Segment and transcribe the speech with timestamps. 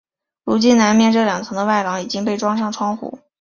[0.45, 3.19] 如今南面这两层的外廊已经被装上窗户。